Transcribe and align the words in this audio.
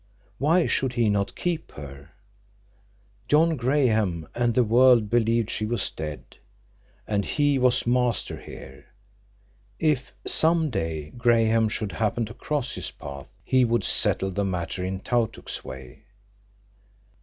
Why 0.39 0.65
should 0.65 0.93
he 0.93 1.11
not 1.11 1.35
keep 1.35 1.73
her? 1.73 2.09
John 3.27 3.55
Graham 3.55 4.27
and 4.33 4.55
the 4.55 4.63
world 4.63 5.11
believed 5.11 5.51
she 5.51 5.63
was 5.67 5.91
dead. 5.91 6.37
And 7.07 7.23
he 7.23 7.59
was 7.59 7.85
master 7.85 8.37
here. 8.37 8.87
If—some 9.77 10.71
day—Graham 10.71 11.69
should 11.69 11.91
happen 11.91 12.25
to 12.25 12.33
cross 12.33 12.71
his 12.73 12.89
path, 12.89 13.29
he 13.43 13.63
would 13.63 13.83
settle 13.83 14.31
the 14.31 14.43
matter 14.43 14.83
in 14.83 15.01
Tautuk's 15.01 15.63
way. 15.63 16.05